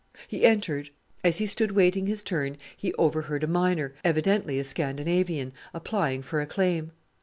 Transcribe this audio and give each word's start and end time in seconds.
He 0.27 0.45
entered. 0.45 0.89
As 1.23 1.37
he 1.37 1.45
stood 1.45 1.73
waiting 1.73 2.07
his 2.07 2.23
turn 2.23 2.57
he 2.75 2.91
overheard 2.95 3.43
a 3.43 3.47
miner, 3.47 3.93
evidently 4.03 4.57
a 4.57 4.63
Scandinavian, 4.63 5.53
applying 5.75 6.23
for 6.23 6.41
a 6.41 6.47
claim. 6.47 6.91